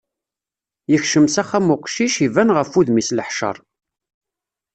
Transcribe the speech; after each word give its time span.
Yekcem 0.91 1.25
s 1.29 1.35
axxam 1.41 1.67
uqcic, 1.75 2.15
iban 2.25 2.53
ɣef 2.57 2.69
wudem-is 2.75 3.09
leḥcer. 3.13 3.57